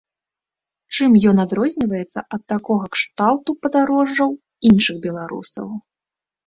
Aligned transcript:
Чым 0.95 1.11
ён 1.31 1.37
адрозніваецца 1.43 2.19
ад 2.39 2.47
такога 2.55 2.85
кшталту 2.99 3.51
падарожжаў 3.67 4.31
іншых 4.73 4.97
беларусаў? 5.07 5.67